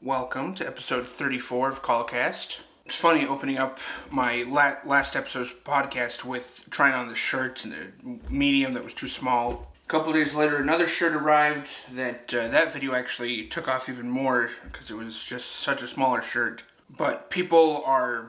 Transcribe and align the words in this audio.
Welcome 0.00 0.54
to 0.54 0.64
episode 0.64 1.08
34 1.08 1.70
of 1.70 1.82
Callcast. 1.82 2.60
It's 2.86 2.96
funny 2.96 3.26
opening 3.26 3.58
up 3.58 3.80
my 4.12 4.44
la- 4.44 4.76
last 4.84 5.16
episode's 5.16 5.52
podcast 5.64 6.24
with 6.24 6.66
trying 6.70 6.94
on 6.94 7.08
the 7.08 7.16
shirt 7.16 7.64
and 7.64 7.74
the 7.74 8.32
medium 8.32 8.74
that 8.74 8.84
was 8.84 8.94
too 8.94 9.08
small. 9.08 9.72
A 9.84 9.88
couple 9.88 10.12
days 10.12 10.36
later, 10.36 10.58
another 10.58 10.86
shirt 10.86 11.14
arrived 11.14 11.66
that 11.96 12.32
uh, 12.32 12.46
that 12.46 12.72
video 12.72 12.94
actually 12.94 13.48
took 13.48 13.66
off 13.66 13.88
even 13.88 14.08
more 14.08 14.50
because 14.70 14.88
it 14.88 14.94
was 14.94 15.24
just 15.24 15.50
such 15.50 15.82
a 15.82 15.88
smaller 15.88 16.22
shirt. 16.22 16.62
But 16.88 17.28
people 17.28 17.82
are 17.84 18.28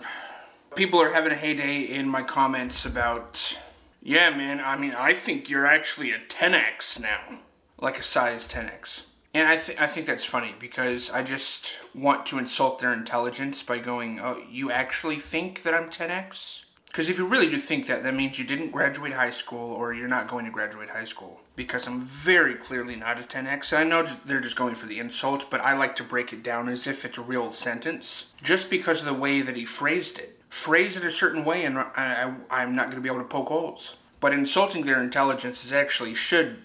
people 0.74 1.00
are 1.00 1.14
having 1.14 1.32
a 1.32 1.36
heyday 1.36 1.82
in 1.82 2.10
my 2.10 2.24
comments 2.24 2.84
about 2.84 3.60
yeah, 4.02 4.32
man, 4.32 4.60
I 4.60 4.76
mean, 4.76 4.96
I 4.96 5.14
think 5.14 5.52
you're 5.52 5.68
actually 5.68 6.14
a 6.14 6.18
10x 6.18 7.00
now. 7.00 7.42
Like 7.78 8.00
a 8.00 8.04
size 8.04 8.48
10x. 8.48 9.04
And 9.34 9.48
I, 9.48 9.58
th- 9.58 9.80
I 9.80 9.86
think 9.86 10.08
that's 10.08 10.26
funny 10.26 10.56
because 10.60 11.12
I 11.12 11.22
just 11.24 11.80
want 11.94 12.26
to 12.28 12.40
insult 12.40 12.80
their 12.80 12.94
intelligence 12.94 13.62
by 13.62 13.78
going, 13.78 14.20
oh, 14.20 14.42
you 14.50 14.72
actually 14.72 15.20
think 15.20 15.62
that 15.64 15.74
I'm 15.74 15.92
10x? 15.92 16.64
Because 16.88 17.10
if 17.10 17.20
you 17.20 17.28
really 17.28 17.48
do 17.48 17.58
think 17.58 17.86
that, 17.86 18.02
that 18.02 18.16
means 18.16 18.40
you 18.40 18.46
didn't 18.46 18.72
graduate 18.72 19.14
high 19.14 19.30
school 19.30 19.74
or 19.74 19.94
you're 19.94 20.08
not 20.08 20.28
going 20.28 20.46
to 20.46 20.52
graduate 20.52 20.90
high 20.90 21.06
school. 21.06 21.40
Because 21.56 21.86
I'm 21.86 22.02
very 22.02 22.56
clearly 22.56 22.96
not 22.96 23.20
a 23.20 23.22
10x. 23.22 23.78
I 23.78 23.84
know 23.84 24.04
they're 24.04 24.42
just 24.42 24.56
going 24.56 24.74
for 24.74 24.88
the 24.88 24.98
insult, 24.98 25.52
but 25.52 25.62
I 25.62 25.78
like 25.78 25.96
to 25.98 26.04
break 26.04 26.34
it 26.34 26.42
down 26.42 26.68
as 26.68 26.88
if 26.88 27.06
it's 27.06 27.20
a 27.20 27.22
real 27.22 27.54
sentence. 27.54 28.32
Just 28.42 28.72
because 28.72 29.02
of 29.02 29.06
the 29.06 29.14
way 29.14 29.42
that 29.42 29.56
he 29.56 29.66
phrased 29.66 30.18
it. 30.18 30.42
Phrase 30.50 30.98
it 30.98 31.04
a 31.04 31.12
certain 31.12 31.46
way 31.46 31.64
and 31.66 31.78
I, 31.78 31.92
I, 31.96 32.34
I'm 32.50 32.76
not 32.76 32.86
going 32.86 32.96
to 32.96 33.02
be 33.02 33.10
able 33.10 33.20
to 33.20 33.26
poke 33.26 33.50
holes. 33.50 33.98
But 34.20 34.34
insulting 34.34 34.86
their 34.86 35.02
intelligence 35.02 35.64
is 35.64 35.72
actually 35.72 36.16
should 36.16 36.58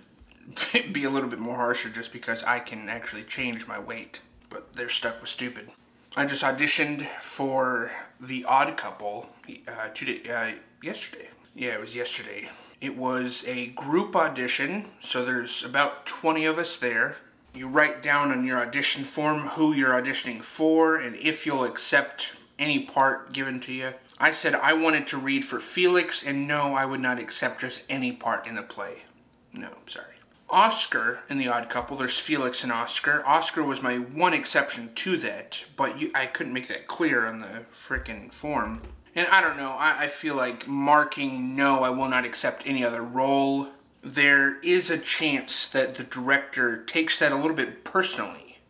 be 0.93 1.05
a 1.05 1.11
little 1.11 1.29
bit 1.29 1.39
more 1.39 1.57
harsher 1.57 1.89
just 1.89 2.13
because 2.13 2.43
I 2.45 2.59
can 2.59 2.89
actually 2.89 3.25
change 3.25 3.67
my 3.67 3.79
weight. 3.79 4.21
But 4.51 4.75
they're 4.77 4.89
stuck 4.89 5.21
with 5.21 5.31
stupid. 5.31 5.69
I 6.17 6.27
just 6.27 6.45
auditioned 6.45 7.03
for 7.19 7.91
The 8.21 8.45
Odd 8.45 8.77
Couple 8.77 9.29
uh, 9.67 9.89
today, 9.89 10.21
uh, 10.31 10.53
yesterday. 10.83 11.29
Yeah, 11.55 11.75
it 11.75 11.81
was 11.81 11.97
yesterday. 11.97 12.49
It 12.81 12.97
was 12.97 13.45
a 13.47 13.69
group 13.69 14.15
audition, 14.15 14.91
so 15.01 15.25
there's 15.25 15.65
about 15.65 16.07
20 16.07 16.45
of 16.45 16.59
us 16.59 16.77
there. 16.77 17.17
You 17.55 17.69
write 17.69 18.03
down 18.03 18.31
on 18.31 18.45
your 18.45 18.59
audition 18.59 19.05
form 19.05 19.41
who 19.41 19.73
you're 19.73 19.93
auditioning 19.93 20.43
for 20.43 20.97
and 20.97 21.17
if 21.17 21.47
you'll 21.47 21.65
accept 21.65 22.37
any 22.59 22.81
part 22.81 23.33
given 23.33 23.61
to 23.61 23.73
you. 23.73 23.95
I 24.19 24.33
said 24.33 24.55
I 24.55 24.75
wanted 24.75 25.07
to 25.09 25.19
read 25.19 25.45
for 25.45 25.61
Felix, 25.61 26.25
and 26.25 26.47
no, 26.47 26.75
I 26.75 26.87
would 26.87 27.01
not 27.01 27.19
accept 27.19 27.61
just 27.61 27.85
any 27.89 28.13
part 28.13 28.47
in 28.47 28.55
the 28.55 28.63
play. 28.63 29.05
No, 29.53 29.71
sorry. 29.87 30.14
Oscar 30.55 31.19
in 31.29 31.39
The 31.39 31.49
Odd 31.49 31.69
Couple, 31.69 31.97
there's 31.97 32.17
Felix 32.17 32.63
and 32.63 32.71
Oscar. 32.71 33.25
Oscar 33.27 33.65
was 33.65 33.83
my 33.83 33.97
one 33.97 34.33
exception 34.33 34.95
to 34.95 35.17
that, 35.17 35.65
but 35.75 36.01
you, 36.01 36.13
I 36.15 36.27
couldn't 36.27 36.53
make 36.53 36.69
that 36.69 36.87
clear 36.87 37.27
on 37.27 37.41
the 37.41 37.67
freaking 37.75 38.33
form. 38.33 38.83
And 39.17 39.27
I 39.27 39.41
don't 39.41 39.57
know, 39.57 39.73
I, 39.73 40.05
I 40.05 40.07
feel 40.07 40.37
like 40.37 40.69
marking 40.69 41.57
no, 41.57 41.81
I 41.81 41.91
will 41.91 42.09
not 42.09 42.25
accept 42.25 42.69
any 42.69 42.85
other 42.85 43.03
role. 43.03 43.71
There 44.01 44.61
is 44.61 44.91
a 44.91 44.99
chance 44.99 45.69
that 45.71 45.97
the 45.97 46.05
director 46.05 46.85
takes 46.85 47.19
that 47.19 47.33
a 47.33 47.37
little 47.37 47.57
bit 47.57 47.83
personally. 47.83 48.61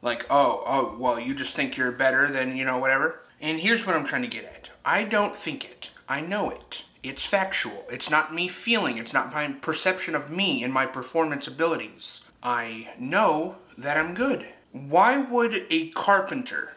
Like, 0.00 0.24
oh, 0.30 0.62
oh, 0.66 0.96
well, 1.00 1.18
you 1.18 1.34
just 1.34 1.56
think 1.56 1.76
you're 1.76 1.90
better 1.90 2.30
than, 2.30 2.56
you 2.56 2.64
know, 2.64 2.78
whatever. 2.78 3.24
And 3.40 3.58
here's 3.58 3.84
what 3.84 3.96
I'm 3.96 4.04
trying 4.04 4.22
to 4.22 4.28
get 4.28 4.44
at 4.44 4.70
I 4.84 5.02
don't 5.02 5.36
think 5.36 5.64
it, 5.64 5.90
I 6.08 6.20
know 6.20 6.50
it. 6.50 6.84
It's 7.08 7.24
factual. 7.24 7.86
It's 7.90 8.10
not 8.10 8.34
me 8.34 8.48
feeling, 8.48 8.98
it's 8.98 9.14
not 9.14 9.32
my 9.32 9.48
perception 9.48 10.14
of 10.14 10.30
me 10.30 10.62
and 10.62 10.72
my 10.72 10.84
performance 10.84 11.46
abilities. 11.46 12.20
I 12.42 12.90
know 12.98 13.56
that 13.78 13.96
I'm 13.96 14.12
good. 14.14 14.46
Why 14.72 15.16
would 15.16 15.66
a 15.70 15.88
carpenter 15.90 16.74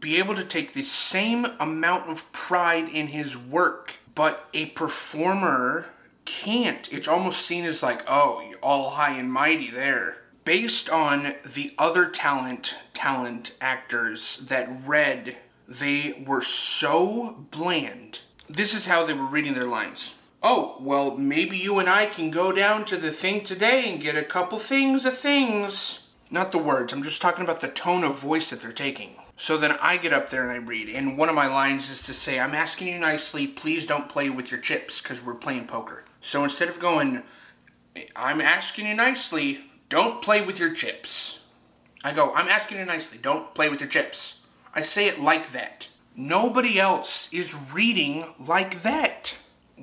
be 0.00 0.16
able 0.16 0.34
to 0.36 0.44
take 0.44 0.72
the 0.72 0.82
same 0.82 1.46
amount 1.60 2.08
of 2.08 2.32
pride 2.32 2.88
in 2.88 3.08
his 3.08 3.36
work, 3.36 3.98
but 4.14 4.48
a 4.54 4.66
performer 4.66 5.86
can't? 6.24 6.90
It's 6.90 7.06
almost 7.06 7.44
seen 7.44 7.64
as 7.64 7.82
like, 7.82 8.02
oh, 8.08 8.42
you're 8.48 8.58
all 8.60 8.90
high 8.90 9.18
and 9.18 9.30
mighty 9.30 9.70
there. 9.70 10.22
Based 10.44 10.88
on 10.88 11.34
the 11.44 11.74
other 11.78 12.08
talent, 12.08 12.74
talent 12.94 13.54
actors 13.60 14.38
that 14.48 14.68
read, 14.86 15.36
they 15.68 16.24
were 16.26 16.42
so 16.42 17.46
bland 17.50 18.20
this 18.54 18.74
is 18.74 18.86
how 18.86 19.04
they 19.04 19.14
were 19.14 19.26
reading 19.26 19.54
their 19.54 19.66
lines. 19.66 20.14
Oh, 20.42 20.76
well, 20.80 21.16
maybe 21.16 21.56
you 21.56 21.78
and 21.78 21.88
I 21.88 22.06
can 22.06 22.30
go 22.30 22.52
down 22.52 22.84
to 22.86 22.96
the 22.96 23.10
thing 23.10 23.42
today 23.42 23.90
and 23.90 24.02
get 24.02 24.16
a 24.16 24.22
couple 24.22 24.58
things 24.58 25.04
of 25.04 25.16
things. 25.16 26.06
Not 26.30 26.52
the 26.52 26.58
words, 26.58 26.92
I'm 26.92 27.02
just 27.02 27.22
talking 27.22 27.44
about 27.44 27.60
the 27.60 27.68
tone 27.68 28.04
of 28.04 28.18
voice 28.18 28.50
that 28.50 28.60
they're 28.60 28.72
taking. 28.72 29.16
So 29.36 29.56
then 29.56 29.72
I 29.80 29.96
get 29.96 30.12
up 30.12 30.30
there 30.30 30.48
and 30.48 30.52
I 30.52 30.64
read, 30.64 30.88
and 30.88 31.18
one 31.18 31.28
of 31.28 31.34
my 31.34 31.48
lines 31.48 31.90
is 31.90 32.02
to 32.02 32.14
say, 32.14 32.38
I'm 32.38 32.54
asking 32.54 32.88
you 32.88 32.98
nicely, 32.98 33.48
please 33.48 33.86
don't 33.86 34.08
play 34.08 34.30
with 34.30 34.50
your 34.52 34.60
chips, 34.60 35.02
because 35.02 35.22
we're 35.22 35.34
playing 35.34 35.66
poker. 35.66 36.04
So 36.20 36.44
instead 36.44 36.68
of 36.68 36.78
going, 36.78 37.24
I'm 38.14 38.40
asking 38.40 38.86
you 38.86 38.94
nicely, 38.94 39.62
don't 39.88 40.22
play 40.22 40.44
with 40.44 40.60
your 40.60 40.72
chips. 40.72 41.40
I 42.04 42.12
go, 42.12 42.32
I'm 42.34 42.48
asking 42.48 42.78
you 42.78 42.84
nicely, 42.84 43.18
don't 43.18 43.54
play 43.54 43.68
with 43.68 43.80
your 43.80 43.88
chips. 43.88 44.40
I 44.74 44.82
say 44.82 45.08
it 45.08 45.20
like 45.20 45.50
that. 45.52 45.88
Nobody 46.16 46.78
else 46.78 47.28
is 47.32 47.56
reading 47.72 48.34
like 48.38 48.82
that, 48.82 49.36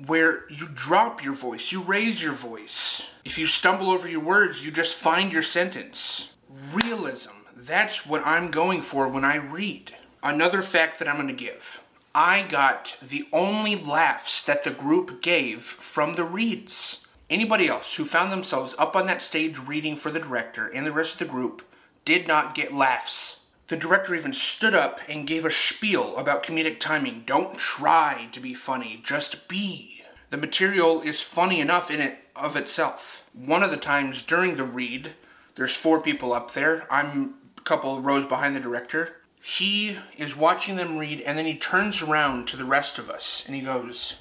where 0.06 0.48
you 0.48 0.66
drop 0.72 1.22
your 1.22 1.34
voice, 1.34 1.72
you 1.72 1.82
raise 1.82 2.22
your 2.22 2.32
voice. 2.32 3.10
If 3.22 3.36
you 3.36 3.46
stumble 3.46 3.90
over 3.90 4.08
your 4.08 4.20
words, 4.20 4.64
you 4.64 4.72
just 4.72 4.96
find 4.96 5.30
your 5.30 5.42
sentence. 5.42 6.32
Realism. 6.72 7.32
That's 7.54 8.06
what 8.06 8.26
I'm 8.26 8.50
going 8.50 8.80
for 8.80 9.06
when 9.08 9.26
I 9.26 9.36
read. 9.36 9.94
Another 10.22 10.62
fact 10.62 10.98
that 10.98 11.06
I'm 11.06 11.16
going 11.16 11.28
to 11.28 11.34
give. 11.34 11.84
I 12.14 12.46
got 12.48 12.96
the 13.02 13.28
only 13.30 13.76
laughs 13.76 14.42
that 14.44 14.64
the 14.64 14.70
group 14.70 15.20
gave 15.20 15.60
from 15.60 16.14
the 16.14 16.24
reads. 16.24 17.06
Anybody 17.28 17.68
else 17.68 17.96
who 17.96 18.06
found 18.06 18.32
themselves 18.32 18.74
up 18.78 18.96
on 18.96 19.04
that 19.06 19.20
stage 19.20 19.58
reading 19.58 19.96
for 19.96 20.10
the 20.10 20.18
director 20.18 20.66
and 20.66 20.86
the 20.86 20.92
rest 20.92 21.14
of 21.14 21.18
the 21.18 21.32
group 21.32 21.62
did 22.06 22.26
not 22.26 22.54
get 22.54 22.72
laughs. 22.72 23.40
The 23.72 23.78
director 23.78 24.14
even 24.14 24.34
stood 24.34 24.74
up 24.74 25.00
and 25.08 25.26
gave 25.26 25.46
a 25.46 25.50
spiel 25.50 26.14
about 26.18 26.42
comedic 26.42 26.78
timing. 26.78 27.22
Don't 27.24 27.56
try 27.56 28.28
to 28.32 28.38
be 28.38 28.52
funny, 28.52 29.00
just 29.02 29.48
be. 29.48 30.02
The 30.28 30.36
material 30.36 31.00
is 31.00 31.22
funny 31.22 31.58
enough 31.58 31.90
in 31.90 31.98
it 31.98 32.18
of 32.36 32.54
itself. 32.54 33.26
One 33.32 33.62
of 33.62 33.70
the 33.70 33.78
times 33.78 34.20
during 34.20 34.56
the 34.56 34.64
read, 34.64 35.12
there's 35.54 35.74
four 35.74 36.02
people 36.02 36.34
up 36.34 36.50
there. 36.50 36.86
I'm 36.92 37.36
a 37.56 37.62
couple 37.62 37.98
rows 38.02 38.26
behind 38.26 38.54
the 38.54 38.60
director. 38.60 39.22
He 39.42 39.96
is 40.18 40.36
watching 40.36 40.76
them 40.76 40.98
read 40.98 41.22
and 41.22 41.38
then 41.38 41.46
he 41.46 41.56
turns 41.56 42.02
around 42.02 42.48
to 42.48 42.58
the 42.58 42.66
rest 42.66 42.98
of 42.98 43.08
us 43.08 43.42
and 43.46 43.56
he 43.56 43.62
goes, 43.62 44.16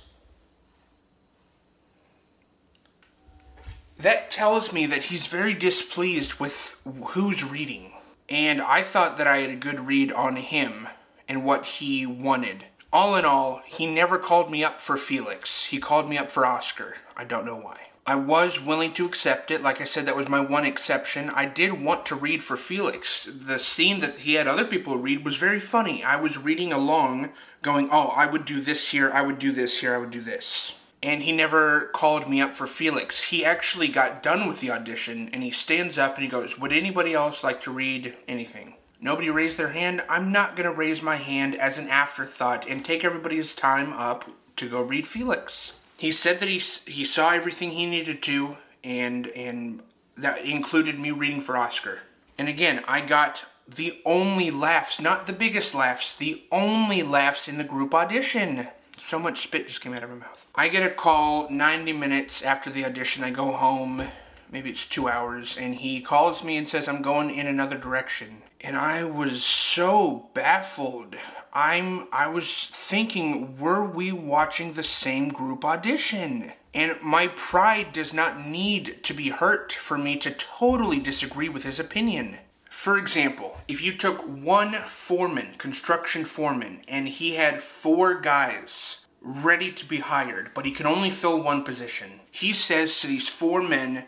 That 3.97 4.31
tells 4.31 4.71
me 4.71 4.85
that 4.85 5.03
he's 5.03 5.27
very 5.27 5.53
displeased 5.53 6.39
with 6.39 6.79
who's 7.09 7.43
reading 7.43 7.90
and 8.31 8.61
I 8.61 8.81
thought 8.81 9.17
that 9.17 9.27
I 9.27 9.39
had 9.39 9.49
a 9.49 9.57
good 9.57 9.81
read 9.81 10.09
on 10.13 10.37
him 10.37 10.87
and 11.27 11.43
what 11.43 11.65
he 11.65 12.05
wanted. 12.05 12.63
All 12.93 13.17
in 13.17 13.25
all, 13.25 13.61
he 13.65 13.85
never 13.85 14.17
called 14.17 14.49
me 14.49 14.63
up 14.63 14.79
for 14.79 14.95
Felix. 14.95 15.65
He 15.65 15.79
called 15.79 16.07
me 16.07 16.17
up 16.17 16.31
for 16.31 16.45
Oscar. 16.45 16.95
I 17.17 17.25
don't 17.25 17.45
know 17.45 17.57
why. 17.57 17.87
I 18.07 18.15
was 18.15 18.63
willing 18.63 18.93
to 18.93 19.05
accept 19.05 19.51
it. 19.51 19.61
Like 19.61 19.81
I 19.81 19.85
said, 19.85 20.05
that 20.05 20.15
was 20.15 20.29
my 20.29 20.39
one 20.39 20.65
exception. 20.65 21.29
I 21.29 21.45
did 21.45 21.83
want 21.83 22.05
to 22.05 22.15
read 22.15 22.41
for 22.41 22.55
Felix. 22.55 23.25
The 23.25 23.59
scene 23.59 23.99
that 23.99 24.19
he 24.19 24.35
had 24.35 24.47
other 24.47 24.65
people 24.65 24.97
read 24.97 25.25
was 25.25 25.35
very 25.35 25.59
funny. 25.59 26.01
I 26.01 26.15
was 26.15 26.37
reading 26.37 26.71
along, 26.71 27.31
going, 27.61 27.89
oh, 27.91 28.07
I 28.15 28.27
would 28.27 28.45
do 28.45 28.61
this 28.61 28.91
here, 28.91 29.11
I 29.11 29.21
would 29.21 29.39
do 29.39 29.51
this 29.51 29.81
here, 29.81 29.93
I 29.93 29.97
would 29.97 30.11
do 30.11 30.21
this 30.21 30.73
and 31.03 31.23
he 31.23 31.31
never 31.31 31.87
called 31.93 32.29
me 32.29 32.41
up 32.41 32.55
for 32.55 32.67
Felix. 32.67 33.29
He 33.29 33.43
actually 33.43 33.87
got 33.87 34.21
done 34.21 34.47
with 34.47 34.59
the 34.59 34.71
audition 34.71 35.29
and 35.33 35.41
he 35.41 35.51
stands 35.51 35.97
up 35.97 36.15
and 36.15 36.23
he 36.23 36.29
goes, 36.29 36.59
Would 36.59 36.71
anybody 36.71 37.13
else 37.13 37.43
like 37.43 37.61
to 37.61 37.71
read 37.71 38.15
anything? 38.27 38.75
Nobody 38.99 39.29
raised 39.29 39.57
their 39.57 39.71
hand. 39.71 40.03
I'm 40.07 40.31
not 40.31 40.55
going 40.55 40.69
to 40.69 40.75
raise 40.75 41.01
my 41.01 41.15
hand 41.15 41.55
as 41.55 41.79
an 41.79 41.89
afterthought 41.89 42.69
and 42.69 42.85
take 42.85 43.03
everybody's 43.03 43.55
time 43.55 43.93
up 43.93 44.29
to 44.57 44.69
go 44.69 44.83
read 44.83 45.07
Felix. 45.07 45.73
He 45.97 46.11
said 46.11 46.39
that 46.39 46.49
he, 46.49 46.59
he 46.59 47.03
saw 47.03 47.31
everything 47.31 47.71
he 47.71 47.87
needed 47.87 48.21
to 48.23 48.57
and 48.83 49.27
and 49.27 49.81
that 50.17 50.45
included 50.45 50.99
me 50.99 51.11
reading 51.11 51.41
for 51.41 51.57
Oscar. 51.57 52.01
And 52.37 52.47
again, 52.47 52.83
I 52.87 53.01
got 53.01 53.45
the 53.67 54.01
only 54.05 54.51
laughs, 54.51 54.99
not 54.99 55.27
the 55.27 55.33
biggest 55.33 55.73
laughs, 55.73 56.13
the 56.13 56.43
only 56.51 57.01
laughs 57.01 57.47
in 57.47 57.57
the 57.57 57.63
group 57.63 57.93
audition. 57.93 58.67
So 59.03 59.19
much 59.19 59.39
spit 59.39 59.67
just 59.67 59.81
came 59.81 59.93
out 59.93 60.03
of 60.03 60.09
my 60.09 60.15
mouth. 60.15 60.47
I 60.55 60.69
get 60.69 60.89
a 60.89 60.93
call 60.93 61.49
90 61.49 61.91
minutes 61.91 62.43
after 62.43 62.69
the 62.69 62.85
audition. 62.85 63.25
I 63.25 63.31
go 63.31 63.51
home, 63.51 64.07
maybe 64.49 64.69
it's 64.69 64.85
two 64.85 65.09
hours, 65.09 65.57
and 65.57 65.75
he 65.75 65.99
calls 65.99 66.45
me 66.45 66.55
and 66.55 66.69
says 66.69 66.87
I'm 66.87 67.01
going 67.01 67.29
in 67.29 67.45
another 67.45 67.77
direction. 67.77 68.41
And 68.61 68.77
I 68.77 69.03
was 69.03 69.43
so 69.43 70.29
baffled. 70.33 71.15
I'm 71.51 72.07
I 72.13 72.29
was 72.29 72.65
thinking, 72.67 73.57
were 73.57 73.85
we 73.85 74.13
watching 74.13 74.73
the 74.73 74.83
same 74.83 75.29
group 75.29 75.65
audition? 75.65 76.53
And 76.73 76.95
my 77.01 77.27
pride 77.27 77.91
does 77.91 78.13
not 78.13 78.47
need 78.47 79.03
to 79.03 79.13
be 79.13 79.29
hurt 79.29 79.73
for 79.73 79.97
me 79.97 80.15
to 80.17 80.31
totally 80.31 80.99
disagree 80.99 81.49
with 81.49 81.63
his 81.63 81.81
opinion. 81.81 82.37
For 82.71 82.97
example, 82.97 83.59
if 83.67 83.83
you 83.83 83.91
took 83.91 84.21
one 84.21 84.71
foreman, 84.71 85.55
construction 85.57 86.23
foreman, 86.23 86.81
and 86.87 87.07
he 87.07 87.35
had 87.35 87.61
four 87.61 88.19
guys 88.19 89.05
ready 89.19 89.73
to 89.73 89.85
be 89.85 89.97
hired, 89.97 90.51
but 90.55 90.65
he 90.65 90.71
can 90.71 90.87
only 90.87 91.09
fill 91.09 91.43
one 91.43 91.63
position, 91.63 92.21
he 92.31 92.53
says 92.53 92.99
to 92.99 93.07
these 93.07 93.27
four 93.27 93.61
men, 93.61 94.05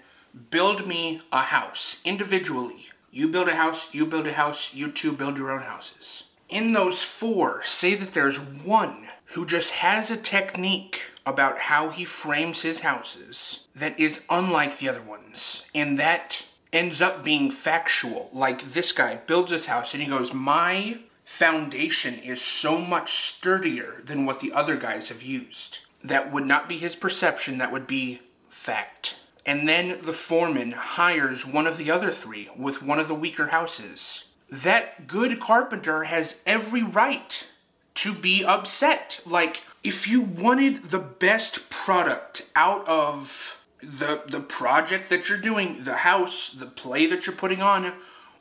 Build 0.50 0.88
me 0.88 1.22
a 1.32 1.42
house 1.42 2.02
individually. 2.06 2.88
You 3.12 3.28
build 3.28 3.50
a 3.50 3.56
house, 3.56 3.94
you 3.94 4.08
build 4.08 4.26
a 4.26 4.34
house, 4.34 4.74
you 4.74 4.92
two 4.92 5.12
build 5.12 5.38
your 5.38 5.52
own 5.52 5.64
houses. 5.64 6.24
In 6.48 6.72
those 6.72 7.04
four, 7.04 7.64
say 7.64 7.96
that 7.96 8.14
there's 8.14 8.40
one 8.40 9.10
who 9.26 9.46
just 9.46 9.72
has 9.72 10.10
a 10.10 10.18
technique 10.18 11.02
about 11.26 11.60
how 11.60 11.90
he 11.90 12.06
frames 12.06 12.62
his 12.62 12.80
houses 12.80 13.68
that 13.76 14.00
is 14.00 14.24
unlike 14.30 14.78
the 14.78 14.90
other 14.90 15.02
ones. 15.02 15.66
And 15.76 16.00
that 16.00 16.46
ends 16.74 17.02
up 17.02 17.24
being 17.24 17.52
factual. 17.52 18.30
Like 18.34 18.62
this 18.62 18.92
guy 18.92 19.18
builds 19.18 19.52
his 19.52 19.68
house 19.68 19.94
and 19.94 20.04
he 20.04 20.10
goes, 20.10 20.34
My 20.34 21.00
foundation 21.24 22.16
is 22.16 22.42
so 22.42 22.80
much 22.80 23.14
sturdier 23.14 24.02
than 24.04 24.26
what 24.26 24.40
the 24.40 24.52
other 24.52 24.76
guys 24.76 25.10
have 25.10 25.22
used. 25.22 25.80
That 26.04 26.32
would 26.32 26.46
not 26.46 26.68
be 26.68 26.78
his 26.78 26.96
perception, 26.96 27.60
that 27.60 27.72
would 27.72 27.88
be 27.88 28.22
fact. 28.50 29.18
And 29.46 29.68
then 29.68 30.00
the 30.02 30.14
foreman 30.14 30.72
hires 30.72 31.46
one 31.46 31.68
of 31.68 31.78
the 31.78 31.92
other 31.92 32.12
three 32.12 32.50
with 32.58 32.82
one 32.82 33.00
of 33.00 33.08
the 33.08 33.16
weaker 33.16 33.48
houses. 33.48 34.26
That 34.50 35.08
good 35.08 35.40
carpenter 35.40 36.04
has 36.04 36.42
every 36.46 36.84
right 36.84 37.48
to 37.96 38.14
be 38.14 38.44
upset. 38.44 39.22
Like, 39.26 39.64
if 39.84 40.08
you 40.08 40.22
wanted 40.22 40.86
the 40.86 41.00
best 41.00 41.70
product 41.70 42.48
out 42.56 42.88
of 42.88 43.63
the 43.84 44.24
the 44.28 44.40
project 44.40 45.10
that 45.10 45.30
you're 45.30 45.38
doing, 45.38 45.84
the 45.84 45.98
house, 45.98 46.50
the 46.50 46.66
play 46.66 47.06
that 47.08 47.26
you're 47.28 47.36
putting 47.36 47.62
on, 47.62 47.94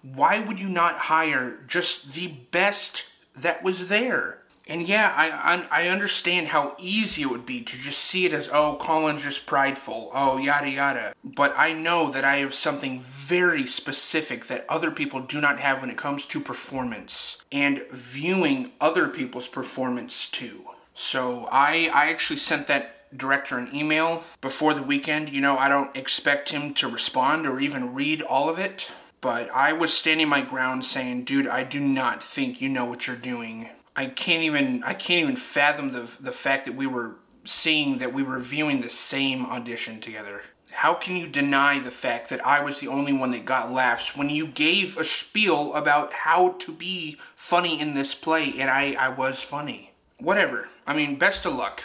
why 0.02 0.40
would 0.40 0.60
you 0.60 0.68
not 0.68 0.94
hire 0.94 1.60
just 1.66 2.14
the 2.14 2.28
best 2.50 3.06
that 3.34 3.62
was 3.62 3.88
there? 3.88 4.38
And 4.68 4.88
yeah, 4.88 5.12
I, 5.16 5.66
I, 5.70 5.84
I 5.84 5.88
understand 5.88 6.48
how 6.48 6.76
easy 6.78 7.22
it 7.22 7.30
would 7.30 7.44
be 7.44 7.62
to 7.62 7.76
just 7.76 7.98
see 7.98 8.26
it 8.26 8.32
as 8.32 8.48
oh 8.52 8.78
Colin's 8.80 9.24
just 9.24 9.44
prideful, 9.46 10.10
oh 10.14 10.38
yada 10.38 10.70
yada. 10.70 11.12
But 11.24 11.52
I 11.56 11.72
know 11.72 12.10
that 12.12 12.24
I 12.24 12.36
have 12.36 12.54
something 12.54 13.00
very 13.00 13.66
specific 13.66 14.46
that 14.46 14.64
other 14.68 14.92
people 14.92 15.20
do 15.20 15.40
not 15.40 15.58
have 15.58 15.80
when 15.80 15.90
it 15.90 15.98
comes 15.98 16.26
to 16.26 16.40
performance 16.40 17.42
and 17.50 17.82
viewing 17.90 18.72
other 18.80 19.08
people's 19.08 19.48
performance 19.48 20.28
too. 20.28 20.62
So 20.94 21.48
I 21.50 21.90
I 21.92 22.10
actually 22.10 22.38
sent 22.38 22.68
that 22.68 23.01
director 23.16 23.58
an 23.58 23.74
email 23.74 24.24
before 24.40 24.74
the 24.74 24.82
weekend. 24.82 25.30
You 25.30 25.40
know, 25.40 25.56
I 25.58 25.68
don't 25.68 25.96
expect 25.96 26.50
him 26.50 26.74
to 26.74 26.88
respond 26.88 27.46
or 27.46 27.60
even 27.60 27.94
read 27.94 28.22
all 28.22 28.48
of 28.48 28.58
it, 28.58 28.90
but 29.20 29.50
I 29.50 29.72
was 29.72 29.92
standing 29.92 30.28
my 30.28 30.42
ground 30.42 30.84
saying, 30.84 31.24
"Dude, 31.24 31.46
I 31.46 31.64
do 31.64 31.80
not 31.80 32.22
think 32.24 32.60
you 32.60 32.68
know 32.68 32.84
what 32.84 33.06
you're 33.06 33.16
doing." 33.16 33.68
I 33.94 34.06
can't 34.06 34.42
even 34.42 34.82
I 34.84 34.94
can't 34.94 35.22
even 35.22 35.36
fathom 35.36 35.92
the 35.92 36.10
the 36.20 36.32
fact 36.32 36.64
that 36.64 36.74
we 36.74 36.86
were 36.86 37.16
seeing 37.44 37.98
that 37.98 38.12
we 38.12 38.22
were 38.22 38.38
viewing 38.38 38.80
the 38.80 38.90
same 38.90 39.44
audition 39.46 40.00
together. 40.00 40.42
How 40.72 40.94
can 40.94 41.16
you 41.16 41.28
deny 41.28 41.78
the 41.78 41.90
fact 41.90 42.30
that 42.30 42.44
I 42.46 42.62
was 42.64 42.80
the 42.80 42.88
only 42.88 43.12
one 43.12 43.30
that 43.32 43.44
got 43.44 43.70
laughs 43.70 44.16
when 44.16 44.30
you 44.30 44.46
gave 44.46 44.96
a 44.96 45.04
spiel 45.04 45.74
about 45.74 46.12
how 46.12 46.52
to 46.60 46.72
be 46.72 47.18
funny 47.36 47.78
in 47.78 47.94
this 47.94 48.14
play 48.14 48.54
and 48.58 48.70
I, 48.70 48.94
I 48.98 49.10
was 49.10 49.42
funny? 49.42 49.91
Whatever. 50.22 50.68
I 50.86 50.94
mean, 50.94 51.16
best 51.16 51.44
of 51.46 51.54
luck. 51.54 51.82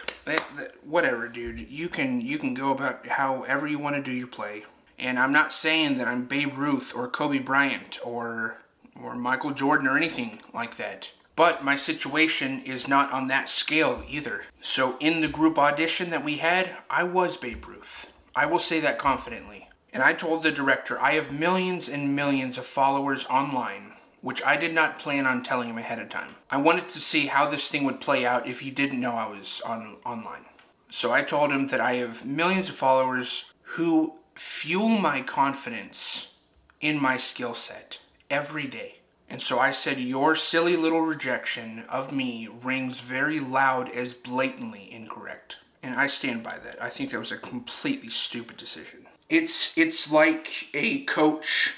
Whatever, 0.84 1.28
dude. 1.28 1.60
You 1.69 1.89
can 1.89 2.22
you 2.22 2.38
can 2.38 2.54
go 2.54 2.72
about 2.72 3.07
however 3.07 3.68
you 3.68 3.80
want 3.80 3.95
to 3.95 4.01
do 4.01 4.12
your 4.12 4.28
play. 4.28 4.63
And 5.00 5.19
I'm 5.19 5.31
not 5.31 5.54
saying 5.54 5.98
that 5.98 6.07
I'm 6.07 6.25
Babe 6.25 6.57
Ruth 6.57 6.95
or 6.95 7.07
Kobe 7.07 7.39
Bryant 7.39 8.00
or 8.04 8.60
or 9.00 9.16
Michael 9.16 9.51
Jordan 9.51 9.88
or 9.88 9.98
anything 9.98 10.42
like 10.54 10.78
that. 10.78 11.12
But 11.36 11.63
my 11.63 11.75
situation 11.75 12.62
is 12.62 12.88
not 12.88 13.12
on 13.12 13.28
that 13.28 13.48
scale 13.48 14.04
either. 14.10 14.45
So 14.60 14.98
in 15.00 15.22
the 15.22 15.28
group 15.28 15.60
audition 15.60 16.10
that 16.10 16.24
we 16.24 16.38
had, 16.38 16.72
I 16.89 17.04
was 17.04 17.38
Babe 17.38 17.63
Ruth. 17.68 18.12
I 18.36 18.48
will 18.48 18.60
say 18.60 18.80
that 18.80 18.98
confidently. 18.98 19.68
And 19.94 20.01
I 20.01 20.13
told 20.13 20.42
the 20.42 20.51
director, 20.51 21.00
I 21.00 21.12
have 21.12 21.31
millions 21.31 21.88
and 21.88 22.16
millions 22.16 22.57
of 22.57 22.66
followers 22.66 23.25
online 23.28 23.87
which 24.21 24.43
I 24.43 24.57
did 24.57 24.73
not 24.73 24.99
plan 24.99 25.25
on 25.25 25.43
telling 25.43 25.69
him 25.69 25.77
ahead 25.77 25.99
of 25.99 26.09
time. 26.09 26.35
I 26.49 26.57
wanted 26.57 26.89
to 26.89 26.99
see 26.99 27.27
how 27.27 27.49
this 27.49 27.69
thing 27.69 27.83
would 27.83 27.99
play 27.99 28.25
out 28.25 28.47
if 28.47 28.59
he 28.59 28.71
didn't 28.71 28.99
know 28.99 29.13
I 29.13 29.27
was 29.27 29.61
on 29.61 29.97
online. 30.05 30.45
So 30.89 31.11
I 31.11 31.21
told 31.21 31.51
him 31.51 31.67
that 31.67 31.81
I 31.81 31.93
have 31.95 32.25
millions 32.25 32.69
of 32.69 32.75
followers 32.75 33.53
who 33.61 34.15
fuel 34.35 34.89
my 34.89 35.21
confidence 35.21 36.33
in 36.79 37.01
my 37.01 37.17
skill 37.17 37.53
set 37.53 37.99
every 38.29 38.67
day. 38.67 38.99
And 39.29 39.41
so 39.41 39.59
I 39.59 39.71
said, 39.71 39.99
Your 39.99 40.35
silly 40.35 40.77
little 40.77 41.01
rejection 41.01 41.83
of 41.89 42.13
me 42.13 42.47
rings 42.63 43.01
very 43.01 43.39
loud 43.39 43.89
as 43.89 44.13
blatantly 44.13 44.91
incorrect. 44.91 45.57
And 45.83 45.95
I 45.95 46.07
stand 46.07 46.43
by 46.43 46.57
that. 46.59 46.81
I 46.81 46.89
think 46.89 47.11
that 47.11 47.19
was 47.19 47.31
a 47.31 47.37
completely 47.37 48.09
stupid 48.09 48.57
decision. 48.57 49.05
It's 49.29 49.77
it's 49.77 50.09
like 50.09 50.69
a 50.73 51.03
coach 51.03 51.75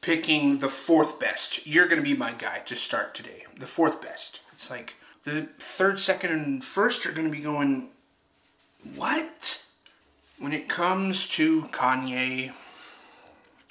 picking 0.00 0.58
the 0.58 0.68
fourth 0.68 1.18
best. 1.18 1.66
You're 1.66 1.86
going 1.86 2.02
to 2.02 2.08
be 2.08 2.16
my 2.16 2.32
guy 2.32 2.60
to 2.60 2.76
start 2.76 3.14
today. 3.14 3.44
The 3.58 3.66
fourth 3.66 4.00
best. 4.00 4.40
It's 4.52 4.70
like 4.70 4.94
the 5.24 5.48
third, 5.58 5.98
second, 5.98 6.32
and 6.32 6.64
first 6.64 7.06
are 7.06 7.12
going 7.12 7.30
to 7.30 7.36
be 7.36 7.42
going, 7.42 7.88
what? 8.94 9.64
When 10.38 10.52
it 10.52 10.68
comes 10.68 11.28
to 11.30 11.62
Kanye, 11.64 12.52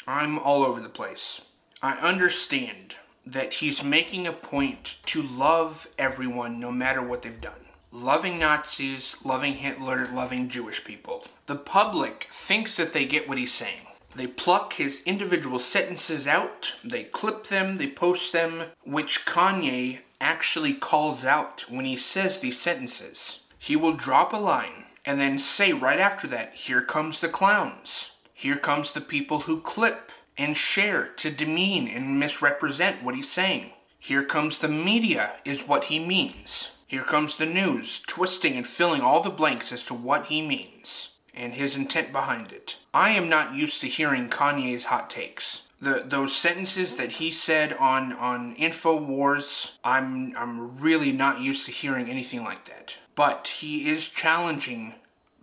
I'm 0.06 0.38
all 0.40 0.64
over 0.64 0.82
the 0.82 0.90
place. 0.90 1.42
I 1.82 1.94
understand 1.98 2.96
that 3.26 3.56
he's 3.56 3.84
making 3.84 4.28
a 4.28 4.34
point 4.34 4.98
to 5.06 5.22
love 5.22 5.88
everyone 5.98 6.60
no 6.60 6.72
matter 6.72 7.02
what 7.02 7.22
they've 7.24 7.42
done. 7.42 7.54
Loving 7.92 8.40
Nazis, 8.40 9.18
loving 9.24 9.54
Hitler, 9.54 10.08
loving 10.14 10.50
Jewish 10.50 10.84
people. 10.84 11.26
The 11.48 11.56
public 11.56 12.28
thinks 12.32 12.78
that 12.78 12.94
they 12.94 13.06
get 13.06 13.28
what 13.28 13.38
he's 13.38 13.54
saying. 13.54 13.87
They 14.18 14.26
pluck 14.26 14.74
his 14.74 15.04
individual 15.06 15.60
sentences 15.60 16.26
out, 16.26 16.74
they 16.84 17.04
clip 17.04 17.46
them, 17.46 17.78
they 17.78 17.88
post 17.88 18.34
them, 18.34 18.72
which 18.84 19.28
Kanye 19.28 20.00
actually 20.20 20.74
calls 20.74 21.24
out 21.24 21.70
when 21.70 21.86
he 21.86 21.98
says 21.98 22.40
these 22.40 22.60
sentences. 22.60 23.42
He 23.60 23.76
will 23.76 23.94
drop 23.94 24.34
a 24.34 24.38
line 24.38 24.86
and 25.06 25.20
then 25.20 25.38
say 25.38 25.72
right 25.72 26.00
after 26.00 26.26
that, 26.30 26.56
Here 26.56 26.82
comes 26.82 27.20
the 27.20 27.30
clowns. 27.30 28.10
Here 28.34 28.58
comes 28.58 28.92
the 28.92 29.02
people 29.02 29.42
who 29.42 29.62
clip 29.62 30.12
and 30.36 30.58
share 30.58 31.10
to 31.18 31.30
demean 31.30 31.88
and 31.88 32.20
misrepresent 32.20 33.04
what 33.04 33.14
he's 33.14 33.30
saying. 33.30 33.70
Here 34.00 34.24
comes 34.24 34.58
the 34.58 34.68
media, 34.68 35.36
is 35.46 35.68
what 35.68 35.86
he 35.86 36.00
means. 36.00 36.72
Here 36.88 37.04
comes 37.04 37.36
the 37.36 37.46
news, 37.46 38.00
twisting 38.08 38.56
and 38.56 38.66
filling 38.66 39.02
all 39.02 39.22
the 39.22 39.30
blanks 39.30 39.72
as 39.72 39.86
to 39.86 39.94
what 39.94 40.26
he 40.26 40.42
means 40.42 41.12
and 41.38 41.54
his 41.54 41.76
intent 41.76 42.12
behind 42.12 42.52
it. 42.52 42.76
I 42.94 43.12
am 43.12 43.30
not 43.30 43.56
used 43.56 43.80
to 43.82 43.88
hearing 43.88 44.30
Kanye's 44.30 44.86
hot 44.86 45.10
takes. 45.10 45.68
The, 45.80 46.04
those 46.04 46.36
sentences 46.36 46.96
that 46.96 47.14
he 47.14 47.32
said 47.32 47.74
on 47.74 48.12
on 48.14 48.56
Infowars, 48.56 49.78
I'm 49.84 50.36
I'm 50.36 50.78
really 50.80 51.12
not 51.12 51.40
used 51.40 51.66
to 51.68 51.72
hearing 51.72 52.10
anything 52.10 52.44
like 52.44 52.66
that. 52.66 52.98
But 53.14 53.48
he 53.60 53.90
is 53.90 54.10
challenging 54.10 54.96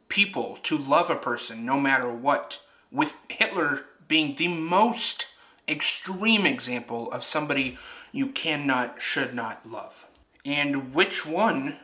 people 0.09 0.59
to 0.65 0.77
love 0.77 1.09
a 1.09 1.17
person 1.17 1.65
no 1.65 1.79
matter 1.79 2.13
what. 2.13 2.61
With 2.91 3.17
Hitler 3.29 3.87
being 4.09 4.35
the 4.35 4.49
most 4.49 5.29
extreme 5.69 6.47
example 6.47 7.11
of 7.13 7.25
somebody 7.25 7.79
you 8.13 8.29
cannot 8.29 9.01
should 9.01 9.35
not 9.35 9.65
love. 9.65 10.07
And 10.45 10.93
which 10.95 11.25
one 11.25 11.79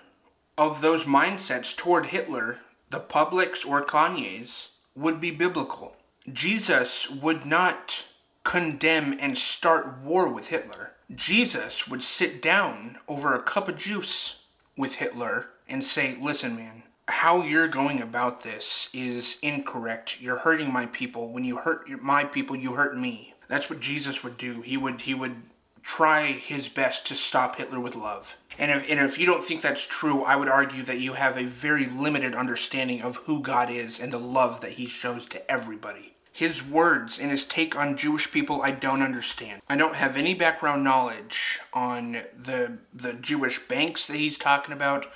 of 0.58 0.82
those 0.82 1.04
mindsets 1.04 1.76
toward 1.76 2.06
Hitler 2.06 2.58
the 2.90 3.00
public's 3.00 3.64
or 3.64 3.84
Kanye's, 3.84 4.70
would 4.94 5.20
be 5.20 5.30
biblical. 5.30 5.96
Jesus 6.30 7.10
would 7.10 7.46
not 7.46 8.06
condemn 8.44 9.16
and 9.20 9.38
start 9.38 9.98
war 9.98 10.32
with 10.32 10.48
Hitler. 10.48 10.92
Jesus 11.14 11.88
would 11.88 12.02
sit 12.02 12.42
down 12.42 12.98
over 13.08 13.34
a 13.34 13.42
cup 13.42 13.68
of 13.68 13.76
juice 13.76 14.44
with 14.76 14.96
Hitler 14.96 15.50
and 15.68 15.84
say, 15.84 16.16
Listen, 16.20 16.56
man, 16.56 16.82
how 17.08 17.42
you're 17.42 17.68
going 17.68 18.00
about 18.00 18.42
this 18.42 18.88
is 18.92 19.38
incorrect. 19.42 20.20
You're 20.20 20.38
hurting 20.38 20.72
my 20.72 20.86
people. 20.86 21.32
When 21.32 21.44
you 21.44 21.58
hurt 21.58 21.88
my 22.02 22.24
people, 22.24 22.56
you 22.56 22.74
hurt 22.74 22.96
me. 22.96 23.34
That's 23.48 23.68
what 23.68 23.80
Jesus 23.80 24.22
would 24.22 24.38
do. 24.38 24.62
He 24.62 24.76
would 24.76 25.00
he 25.00 25.14
would 25.14 25.36
try 25.82 26.26
his 26.32 26.68
best 26.68 27.06
to 27.06 27.14
stop 27.14 27.56
Hitler 27.56 27.80
with 27.80 27.96
love. 27.96 28.36
And 28.58 28.70
if, 28.70 28.88
and 28.90 29.00
if 29.00 29.18
you 29.18 29.26
don't 29.26 29.42
think 29.42 29.62
that's 29.62 29.86
true, 29.86 30.22
I 30.22 30.36
would 30.36 30.48
argue 30.48 30.82
that 30.82 31.00
you 31.00 31.14
have 31.14 31.36
a 31.36 31.44
very 31.44 31.86
limited 31.86 32.34
understanding 32.34 33.00
of 33.00 33.16
who 33.16 33.42
God 33.42 33.70
is 33.70 33.98
and 34.00 34.12
the 34.12 34.18
love 34.18 34.60
that 34.60 34.72
he 34.72 34.86
shows 34.86 35.26
to 35.28 35.50
everybody. 35.50 36.14
His 36.32 36.66
words 36.66 37.18
and 37.18 37.30
his 37.30 37.46
take 37.46 37.76
on 37.76 37.96
Jewish 37.96 38.30
people, 38.30 38.62
I 38.62 38.70
don't 38.70 39.02
understand. 39.02 39.62
I 39.68 39.76
don't 39.76 39.96
have 39.96 40.16
any 40.16 40.34
background 40.34 40.84
knowledge 40.84 41.60
on 41.72 42.12
the 42.38 42.78
the 42.94 43.14
Jewish 43.14 43.58
banks 43.58 44.06
that 44.06 44.16
he's 44.16 44.38
talking 44.38 44.72
about, 44.72 45.06